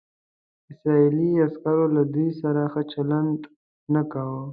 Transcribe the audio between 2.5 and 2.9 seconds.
ښه